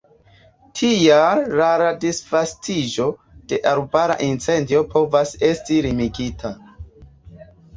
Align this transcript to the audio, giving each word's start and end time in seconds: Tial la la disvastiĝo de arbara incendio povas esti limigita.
Tial 0.79 1.41
la 1.59 1.67
la 1.81 1.89
disvastiĝo 2.05 3.07
de 3.53 3.61
arbara 3.75 4.17
incendio 4.31 4.83
povas 4.95 5.35
esti 5.51 5.79
limigita. 5.89 6.55